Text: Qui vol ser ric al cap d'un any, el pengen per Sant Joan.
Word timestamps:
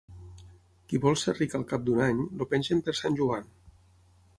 Qui 0.93 1.01
vol 1.03 1.19
ser 1.25 1.37
ric 1.41 1.55
al 1.61 1.67
cap 1.75 1.85
d'un 1.91 2.03
any, 2.09 2.27
el 2.41 2.51
pengen 2.55 2.85
per 2.89 2.97
Sant 3.03 3.23
Joan. 3.23 3.51